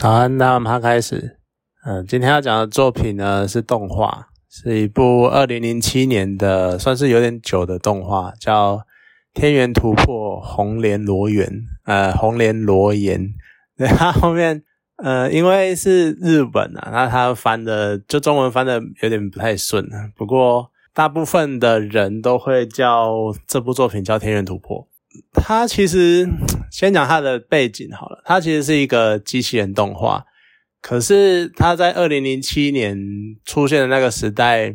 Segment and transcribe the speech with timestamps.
[0.00, 1.38] 好，那我们开始。
[1.84, 8.76] 嗯，今天要讲的作品呢是动画，是一部二零零七年的，算是有点久的动画，叫
[9.34, 11.48] 《天元突破红莲罗元》。
[11.84, 13.34] 呃，红莲罗岩。
[13.76, 14.62] 对，它后面
[14.98, 19.84] 呃，因为是日本啊，那它翻的就中文翻的有点不太顺。
[20.14, 24.82] 不过大部分的人都会叫这部作品叫《天元突破》。
[25.32, 26.28] 它其实
[26.70, 30.24] 先讲它的背景好了，它其实是一个机器人动画，
[30.80, 32.98] 可是它在二零零七年
[33.44, 34.74] 出现的那个时代，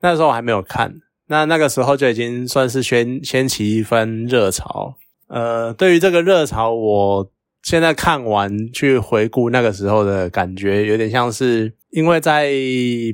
[0.00, 0.94] 那时候我还没有看，
[1.28, 4.96] 那那个时候就已经算是掀掀起一番热潮。
[5.28, 7.30] 呃，对于这个热潮，我
[7.62, 12.52] 现在看完去回顾那个时候的感觉，有点像是因为在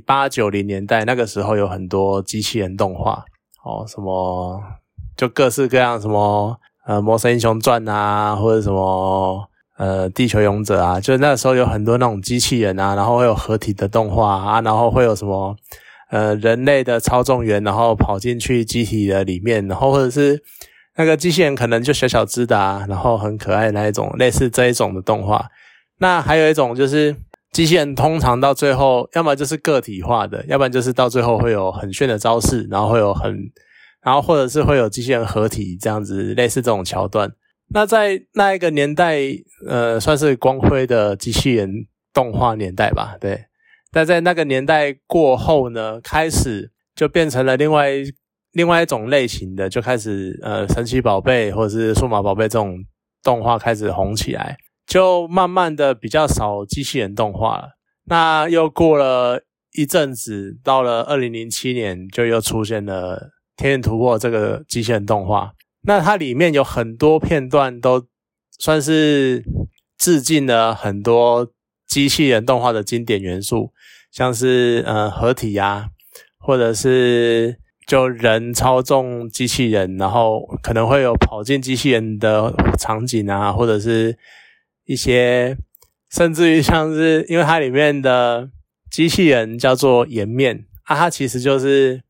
[0.04, 3.24] 八九零年代那个时候有很多机器人动画，
[3.64, 4.60] 哦，什么。
[5.18, 9.44] 就各式各样什么呃《魔神英雄传》啊，或者什么
[9.76, 15.56] 呃《地球勇者》啊，就那时候有很多那种机器人啊，然后会有合体的动画啊，然后会有什么
[16.12, 20.40] 呃人类的操纵员，然后跑进去机体的里面，然后或者是
[20.96, 25.44] 那个机器人可能就小小只的啊，然后很可爱那一种，类似这一种的动画。
[25.98, 27.16] 那还有一种就是
[27.50, 33.36] 机器人通常到最后，要么就是个体化的，要不然就是到最后会有很炫的招式，然后会有很。
[34.08, 37.30] 然后或者是会有机器人合体这样子，类似这种桥段。
[37.74, 39.18] 那在那一个年代，
[39.66, 41.70] 呃，算是光辉的机器人
[42.14, 43.44] 动画年代吧，对。
[43.92, 47.90] 但在那个年代过后呢，开始就变成了另外
[48.52, 52.78] 另外一种类型的，就开始呃，神奇宝贝或者是数码宝贝这种
[53.22, 57.72] 动画开始红起来，就慢慢的比较少机器人动画了。
[58.06, 59.42] 那又过了
[59.74, 63.32] 一阵子，到了二零零七年，就又出现了。
[63.58, 65.52] 《天眼突破》这个机器人动画，
[65.82, 68.06] 那它里面有很多片段都
[68.56, 69.42] 算是
[69.98, 71.50] 致敬了很多
[71.88, 73.72] 机器人动画的经典元素，
[74.12, 75.88] 像是呃合体呀，
[76.38, 84.16] 或者是就人操纵机器人，然后可能会有跑进机器人的场景啊，或者是
[84.84, 85.56] 一些
[86.08, 88.50] 甚至于像是因为它里面的
[88.88, 92.02] 机器人叫做颜面啊，它其实就是。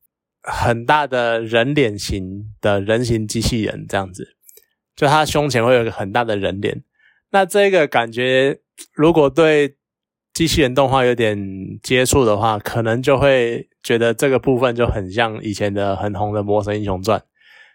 [0.51, 4.35] 很大的人脸型的人形机器人这样子，
[4.95, 6.83] 就他胸前会有一个很大的人脸。
[7.31, 8.59] 那这个感觉，
[8.93, 9.75] 如果对
[10.33, 11.37] 机器人动画有点
[11.83, 17.19] 接触的话，可能就会觉得这个部分就很像以前的很红的《魔神英雄传》，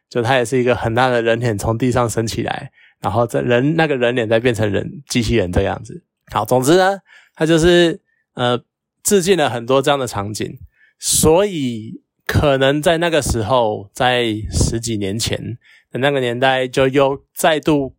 [0.09, 6.03] 就它也是一个很大的人脸从地上升起来，然后这人那个人脸再变成人机器人这样子。
[6.33, 6.99] 好，总之呢，
[7.35, 8.01] 它就是
[8.35, 8.61] 呃
[9.03, 10.59] 致敬了很多这样的场景，
[10.99, 12.04] 所以。
[12.27, 15.59] 可能在那个时候，在十几年前
[15.93, 17.95] 的那个年代，就又再度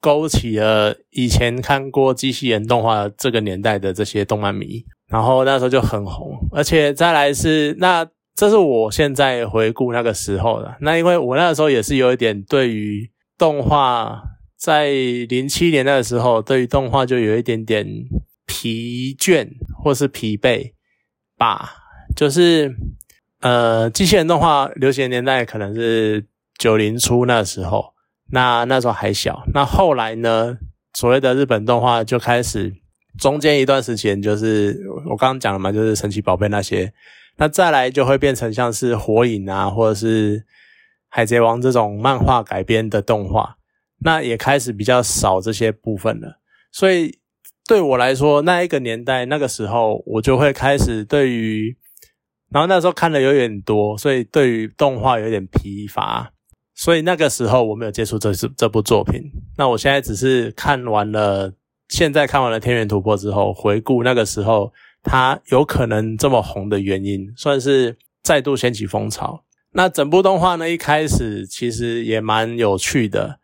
[0.00, 6.36] 勾起了以前看过机器人动画这个年代的这些动漫迷，然后那时候就很红。
[6.50, 10.76] 而且再来是，那这是我现在回顾那个时候的。
[10.80, 13.08] 那因为我那个时候也是有一点对于
[13.38, 14.22] 动画，
[14.58, 17.86] 在零七年那个时候，对于动画就有一点点
[18.44, 19.48] 疲倦
[19.80, 20.72] 或是疲惫
[21.38, 21.74] 吧，
[22.16, 22.74] 就是。
[23.42, 26.24] 呃，机器人动画流行年代可能是
[26.58, 27.92] 九零初那时候，
[28.30, 29.42] 那那时候还小。
[29.52, 30.56] 那后来呢，
[30.94, 32.72] 所谓的日本动画就开始，
[33.18, 34.80] 中间一段时间就是
[35.10, 36.92] 我刚刚讲了嘛，就是神奇宝贝那些。
[37.36, 40.44] 那再来就会变成像是火影啊，或者是
[41.08, 43.56] 海贼王这种漫画改编的动画，
[44.04, 46.38] 那也开始比较少这些部分了。
[46.70, 47.18] 所以
[47.66, 51.76] 对我来说，那一个年代那个时候，我就会开始对于。
[52.52, 56.30] 然后那时候看的有点多，所以对于动画有点疲乏，
[56.74, 59.22] 所以那个时候我没有接触这这这部作品。
[59.56, 61.54] 那我现在只是看完了，
[61.88, 64.70] 现在看完了《天元突破》之后，回顾那个时候
[65.02, 69.44] 它有可能这么红的原因，算是再度掀起风潮。
[69.72, 73.38] 那整部动画呢，一开始其实也蛮有趣的，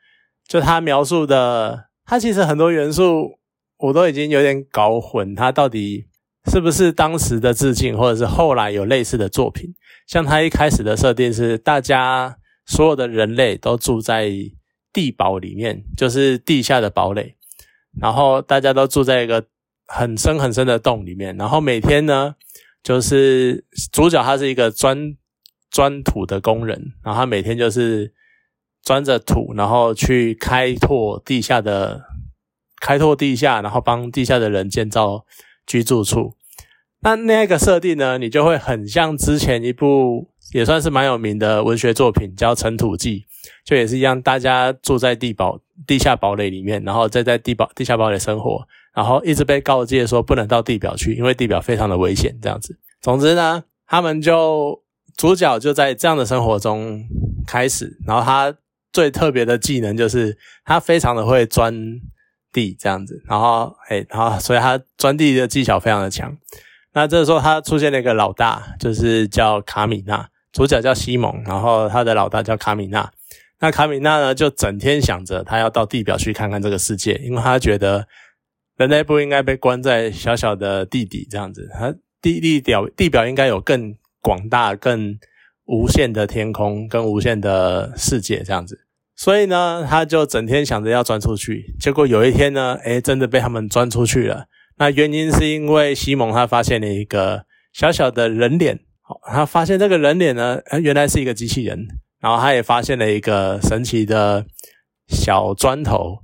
[0.47, 3.39] 就它描述的，它其实很多元素
[3.79, 6.08] 我都已经有点搞混，它到底。
[6.49, 9.75] 是不是当时的致敬，或者是后来有类似的作品？
[10.07, 14.31] 像他一开始的设定是，大家所有的人类都住在
[14.93, 17.37] 地堡里面，就是地下的堡垒，
[18.01, 19.45] 然后大家都住在一个
[19.87, 22.35] 很深很深的洞里面，然后每天呢，
[22.83, 25.15] 就是主角他是一个钻
[25.71, 28.13] 钻土的工人，然后他每天就是
[28.83, 32.03] 钻着土，然后去开拓地下的
[32.81, 35.27] 开拓地下，然后帮地下的人建造
[35.67, 36.38] 居住处。
[37.01, 38.19] 那那个设定呢？
[38.19, 43.21] 你就会很像之前一部也算是蛮有名的文学作品，叫《尘土记》，
[43.65, 52.77] 就也是一样，大家住在地堡、地下堡垒里面，然后再在地堡、地下堡垒生活，然后一直被告诫说不能到地表去，因为地表非常的危险，这样子。
[53.01, 54.83] 总之呢，他们就
[55.17, 57.05] 主角就在这样的生活中
[57.47, 58.53] 开始，然后他
[58.93, 61.73] 最特别的技能就是他非常的会钻
[62.53, 66.37] 地这样子，然后哎，然后所以他钻地的技巧非常的强。
[66.93, 73.11] 那这时候他出现了一个老大，就是叫卡米娜，主角叫西蒙，然后他的老大叫卡米娜。
[73.61, 78.07] 那卡米娜呢，就整天想着他要到地表去看看这个世界，因为他觉得
[78.77, 85.19] 人类不应该被关在小小的地底这样子，他地地表地表应该有更广大、更
[85.67, 88.87] 无限的天空、更无限的世界这样子。
[89.15, 94.47] 所以呢，他就整天想着要钻出去，结果有一天呢，诶，真的被他们钻出去了。
[94.79, 101.87] 那原因是因为西蒙他发现了一个小小的人脸，好，他发现这个人脸呢，原来是一个机器人，
[102.21, 104.47] 然后他也发现了一个神奇的
[105.09, 106.21] 小砖头，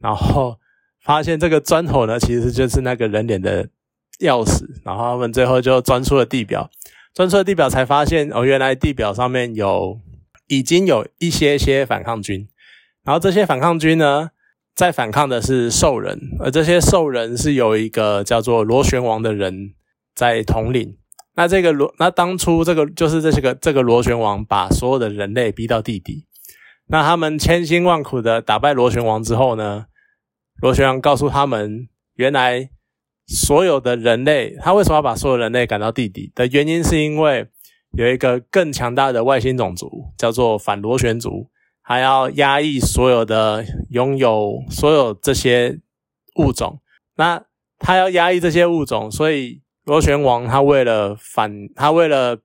[0.00, 0.56] 然后
[1.04, 3.68] 发现这个砖头呢，其实就是那个人脸的
[4.20, 6.70] 钥匙，然后他们最后就钻出了地表，
[7.12, 10.00] 钻出了地表才发现哦，原来地表上面有
[10.46, 12.48] 已经有一些些反抗军，
[13.04, 14.30] 然后这些反抗军呢。
[14.78, 19.74] 在反抗的是兽人，而这些兽人是有一个叫做螺旋王的人
[20.14, 20.96] 在统领。
[21.34, 26.26] 那这个螺，那当初这个就是这些个这个螺旋王把所有的人类逼到地底。
[26.86, 29.86] 那他们千辛万苦的打败螺旋王之后呢，
[30.62, 32.70] 螺旋王告诉他们，原来
[33.26, 37.48] 所有的人类，他为什么要把所有人类赶到地底的原因，是因为
[37.96, 41.50] 有一个更强大的外星种族，叫做反螺旋族。
[41.88, 45.80] 还要压抑所有的拥有所有这些
[46.36, 46.82] 物种，
[47.16, 47.42] 那
[47.78, 52.40] 他要压抑这些物种，所以螺旋王他为了反，他为了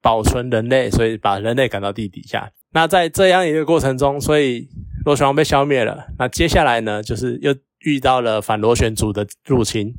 [0.00, 2.50] 保存人类，所以把人类赶到地底下。
[2.72, 4.70] 那在这样一个过程中，所以
[5.04, 6.06] 螺旋王被消灭了。
[6.18, 9.94] 那接下来呢，就是又遇到了反螺旋族的入侵，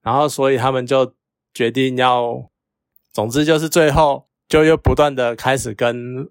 [0.00, 1.12] 然后所以他们就
[1.52, 2.50] 决定要，
[3.12, 6.26] 总之就是最后就又不断的开始跟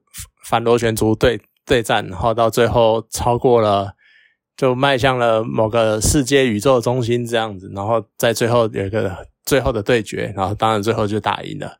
[0.49, 1.39] 反螺旋族对。
[1.65, 3.93] 对战，然后到最后超过了，
[4.57, 11.77] 就迈向了某个世界宇宙中心这样子，然后在最后有一个最后的对决，然后当然最后就打赢了。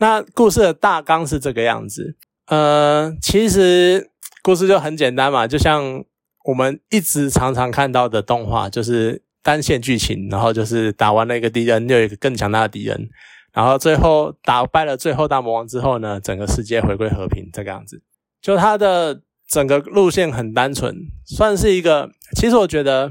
[0.00, 2.16] 那故事的大纲是这个样子，
[2.46, 4.10] 呃，其实
[4.42, 6.04] 故事就很简单嘛，就像
[6.44, 13.08] 我们一直常常看到的动画，就是单线剧情，然后就是打完了一个敌人，又有一个更强大的敌人，
[13.52, 18.02] 然后最后打败了最后大魔王之后呢，整个世界回归和平这个样子。
[18.40, 20.94] 就它的整个路线很单纯，
[21.24, 22.10] 算是一个。
[22.36, 23.10] 其实我觉得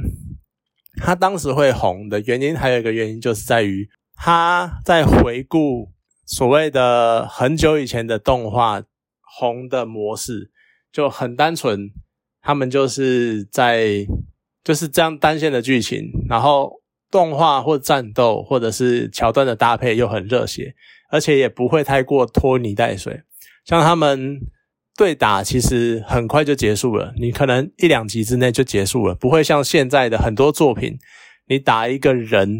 [0.98, 5.92] 它当时会红的原因，还有一个原因就是在于它在回顾
[6.26, 8.84] 所谓的很久以前的动画
[9.22, 10.52] 红的模式
[10.92, 11.92] 就很单纯。
[12.42, 14.06] 他们就是在
[14.64, 16.82] 就是这样单线的剧情，然后
[17.12, 20.74] 动画或战斗或者是桥段的搭配又很热血，
[21.10, 23.24] 而且也不会太过拖泥带水，
[23.66, 24.40] 像他们。
[24.98, 30.98] 对打其实很快就结束了，你可能一两集之内就结束了，不会像现在的很多作品，
[31.48, 32.60] 你打一个人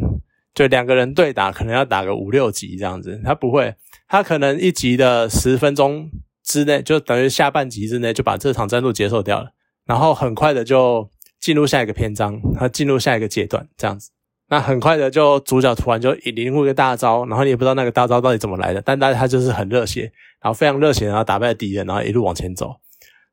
[0.54, 3.20] 就两个人对打，可能要打个五六集这样子。
[3.26, 3.74] 他不会，
[4.08, 6.12] 他可能一集的十分钟
[6.44, 9.52] 之内，就等于下半集之内就把这场战斗结束掉了，
[9.88, 11.10] 然后很快的就
[11.42, 14.12] 进入下一个篇章，他进入下一个阶段这样子。
[14.50, 20.12] 那很快的就主角突然就领悟一个大招，然后你也不知道那个大招到底怎么来的，但但他就是很热血。
[20.40, 22.76] 然后非常热血，然后打败敌人，然后一路往前走，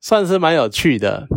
[0.00, 1.28] 算是蛮有趣的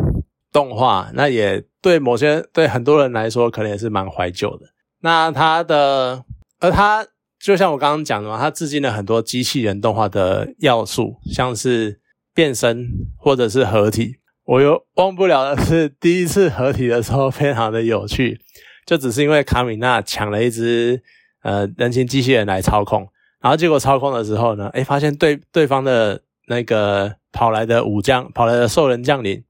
[0.52, 1.12] 动画。
[1.14, 4.68] 那也对某些对很多人来说，可能也是蛮怀旧的。
[5.02, 6.24] 那它的，
[6.62, 7.06] 而它
[7.38, 12.00] 就像我刚刚讲的嘛，它致敬了很多机器人动画的要素，像是
[12.34, 12.88] 变身
[13.18, 14.16] 或者是合体。
[14.46, 18.40] 我又忘不了的是第一次合体的时候，非常的有趣，
[18.88, 21.00] 就只是因为卡米娜抢了一只
[21.44, 23.08] 呃人形机器人来操控。
[23.40, 29.44] 然后结果操控的时候呢，哎，发现对对方的那个跑来的武将、跑来的兽人将领，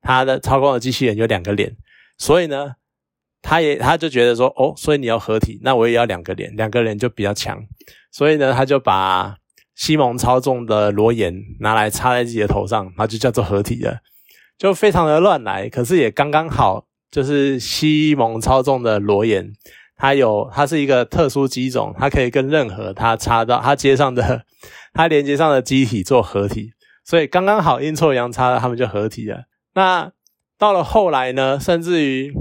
[0.00, 1.76] 他的操控的机器人有两个脸，
[2.18, 2.76] 所以呢，
[3.42, 7.60] 他也他就觉得说，哦，所以你要合体，那我也要两个脸，两个脸就比较强，
[8.12, 9.36] 所以呢，他就把
[9.74, 13.98] 西蒙操纵的裸眼拿来插在自己的头上，然后就叫做合体了，
[14.56, 19.52] 就非常的乱来，可是也刚刚好，就是西蒙操纵的裸眼。
[19.94, 24.44] 它有，它是一个特殊机种，它可以跟任何它插到它接上的、
[24.92, 26.72] 它连接上的机体做合体，
[27.04, 29.44] 所以刚刚好阴错阳差的，他们就合体了。
[29.74, 30.10] 那
[30.58, 32.34] 到了后来呢，甚至于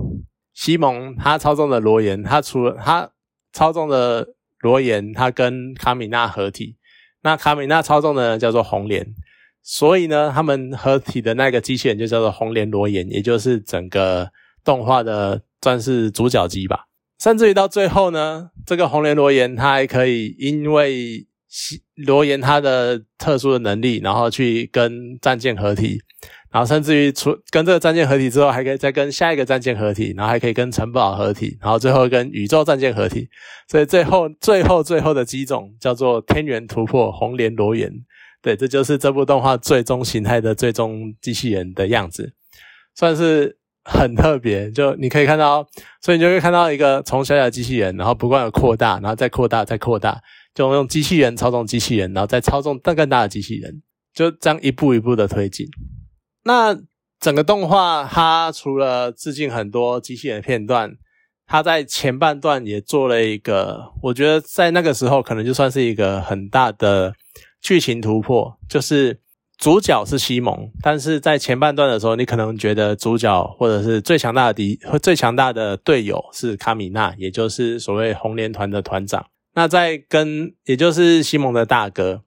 [0.56, 3.12] 西蒙他操纵的罗岩，他除了他
[3.54, 4.30] 操纵的
[4.62, 6.78] 罗岩，他跟卡米娜合体，
[7.22, 9.06] 那卡米娜操纵的叫做红莲，
[9.62, 14.32] 所以呢，他们合体的那个机器人就叫做红莲罗岩，也就是整个
[14.63, 16.86] 动画的算是主角机吧。
[17.20, 21.27] 甚至于到最后呢，这个红莲罗岩它还可以因为
[21.96, 26.00] 罗岩它的特殊的能力，然后去跟战舰合体。
[26.50, 33.30] 然后甚至于出跟这个战舰合体之后，还可以再跟下一个战舰合体，然后还可以跟城堡合体，然后最后跟宇宙战舰合体。
[33.70, 37.89] 所以最后最后最后的机种叫做天元突破红莲罗岩。
[38.41, 42.34] 对，这就是这部动画最终形态的最终机器人的样子，
[42.96, 44.70] 算是很特别。
[44.72, 45.68] 就你可以看到，
[46.02, 50.22] 所以你就会看到一个从小小的机器人，然后不断的扩大，然后再扩大，再扩大，
[50.54, 53.82] 就用机器人操纵机器人，然后再操纵更更大的机器人，
[54.14, 55.68] 就这样一步一步的推进。
[56.44, 56.78] 那
[57.20, 60.94] 整个动画，它除了致敬很多机器人的片段，
[61.46, 67.14] 它在前半段也做了一个，我觉得在那个时候可能就算是一个很大的
[67.62, 69.20] 剧情突破，就是
[69.62, 79.27] 主角是西蒙，但是在前半段的时候，你可能觉得主角或者是最强大的敌和最强大的队友是卡米娜，也就是所谓红莲团的团长。
[79.53, 82.24] 那在跟也就是西蒙的大哥，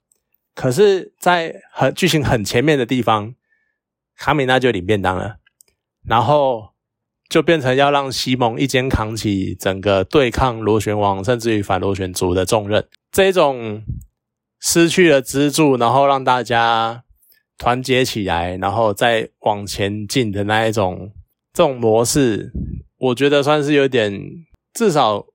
[0.54, 3.34] 可是，在很剧情很前面的地方。
[4.16, 5.38] 卡米娜就领便当了，
[6.06, 6.68] 然后
[7.28, 12.86] 就变成要让西蒙一肩扛起整个对抗螺旋王，甚至于反螺旋族的重任。
[13.10, 13.82] 这种
[14.60, 17.02] 失去了支柱，然后让大家
[17.58, 21.12] 团结起来，然后再往前进的那一种
[21.52, 22.52] 这种模式，
[22.99, 24.12] 我觉得算是有点，
[24.73, 25.26] 至少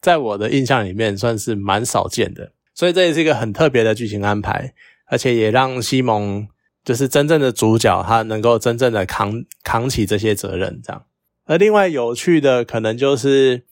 [0.00, 2.52] 在我的印象里面算是蛮少见的。
[2.74, 4.74] 所以这也是一个很特别的剧情安排，
[5.06, 6.48] 而且也让西蒙。
[6.84, 11.04] 就是真正的主角，他能够真正的扛扛起这些责任，这样。
[11.44, 13.62] 而另外有趣的，可能就是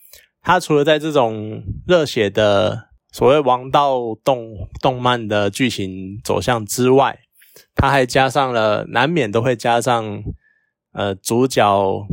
[0.41, 7.19] 他除了在这种热血的所谓王道动动漫的剧情走向之外，
[7.75, 10.23] 他还加上了难免都会加上，
[10.93, 12.07] 呃，主角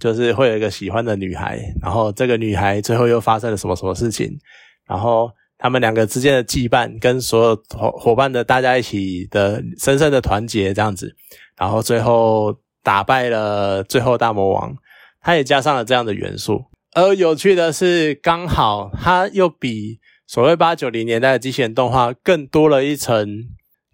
[0.00, 4.38] 就是会有一个喜欢的女孩，然后这个女孩最后又发生了什么什么事情，
[4.86, 5.30] 然后。
[5.58, 11.14] 他们两个之间的羁绊，跟所有伙伙伴的大家一起的深深的团结，这样子，
[11.56, 14.74] 然后最后打败了最后大魔王，
[15.20, 16.64] 他也加上了这样的元素。
[16.96, 23.44] 而有趣的是，刚好他又比所谓八九零年代的机器人动画更多了一层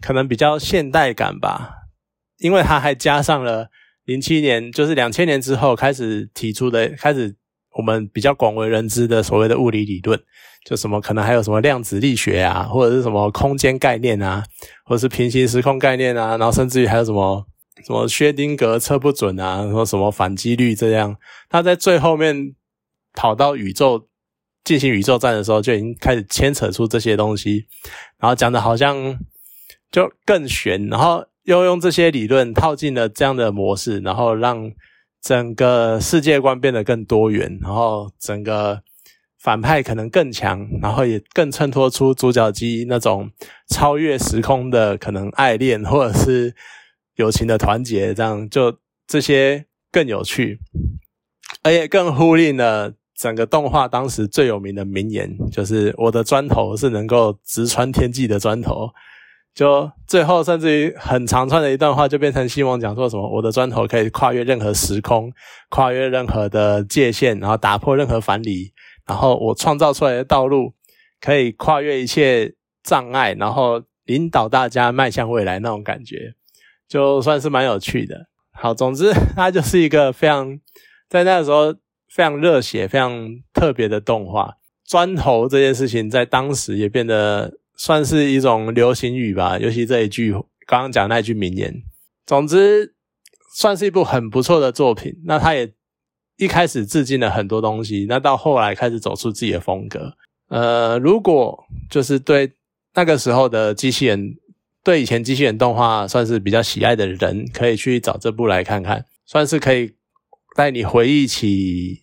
[0.00, 1.70] 可能比较现代感吧，
[2.38, 3.68] 因为它还加上了
[4.04, 7.36] 零七年，就是两千年之后开始提出的，开始
[7.76, 10.20] 我们比较广为人知的所谓的物理理论。
[10.64, 14.44] 就什么可能还有什么量子力学啊，或者是什么空间概念啊，
[14.84, 17.46] 或者是平行时空概念啊，然后甚至于还有什么
[17.86, 21.16] 什么薛丁格测不准啊，说什么反击率这样，
[21.48, 22.54] 他在最后面
[23.14, 24.08] 跑到宇宙
[24.62, 27.64] 进行宇宙战的时候，就已经开始牵扯出这些东西，
[28.18, 29.18] 然后讲的好像
[29.90, 34.72] 就更玄，然后又用这些理论套进了这样的模式，然后让
[35.20, 38.82] 整个世界观变得更多元，然后整个。
[39.40, 43.30] 反派可能更强，然后也更衬托出主角机那种
[43.68, 46.52] 超越时空的可能爱恋或者是
[47.14, 48.76] 友情的团结，这样就
[49.06, 50.58] 这些更有趣，
[51.62, 58.90] 而且更呼应了整个动画当时最有名的名言，就是我的砖头是能够直穿天际的砖头。
[59.54, 65.32] 就最后甚至于很长串的一段话，就变成希望讲说什么我的砖头可以跨越任何时空，
[65.68, 68.72] 跨越任何的界限，然后打破任何藩篱。
[69.06, 70.74] 然后我创造出来的道路
[71.20, 76.34] 可以跨越一切障碍，然后引导大家迈向未来那种感觉，
[76.86, 78.26] 就算是蛮有趣的。
[78.52, 80.58] 好，总之它就是一个非常
[81.08, 81.74] 在那个时候
[82.08, 84.54] 非常热血、非常特别的动画。
[84.86, 90.32] 砖头这件事情在当时也变得算是一种流行语吧，尤其这一句
[90.66, 91.82] 刚刚讲那句名言。
[92.26, 92.92] 总之
[93.54, 95.14] 算是一部很不错的作品。
[95.24, 95.72] 那它也。
[96.40, 100.14] 一开始致敬了很多东西，那到后来开始走出自己的风格。
[100.46, 102.52] 呃，如果就是对
[102.94, 104.36] 那个时候的机器人，
[104.84, 109.96] 对以前机器人动画算是比较喜爱的人，可以去找这部来看看，算是可以
[110.54, 112.02] 带你回忆起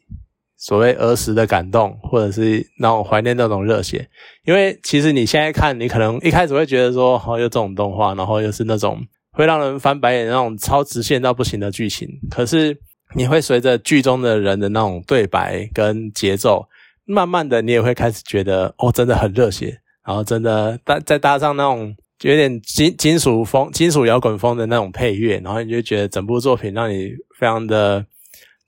[0.65, 4.07] 所谓儿时的感动，或者是那种怀念那种热血。
[4.45, 8.99] 因为其实你现在看，你可能一开始会觉得说，哦，有这种动画，然后又是那种
[9.31, 12.77] 会让人翻白眼那种超直线到不行的剧情，可是。
[13.13, 16.67] 你会随着剧中的人的那种对白跟节奏，
[17.05, 28.03] 慢慢的你也会开始觉得哦，真的很热血，然后真的搭再搭上那种有点金金属风、金属摇滚风的那种配乐，然后你就觉得整部作品让你非常的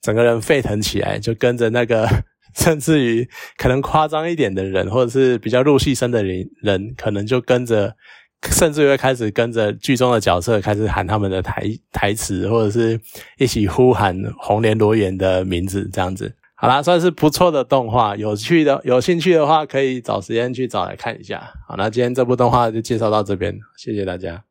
[0.02, 2.08] 整个人沸腾起来，就跟着那个
[2.54, 7.94] 甚至于可能夸张一点的人，或者是比较入戏深的人，人可能就跟着，
[8.50, 11.62] 甚至于会开始跟着剧中的角色开始喊他们的台
[11.92, 13.00] 台词，或者是
[13.38, 16.34] 一起呼喊红莲罗园的名字，这样子。
[16.60, 21.52] 好啦，算是不错的动画，有趣的，有兴趣的话可以找时间去找来看一下。
[21.68, 24.47] 好，那今天这部动画就介绍到这边，谢谢大家。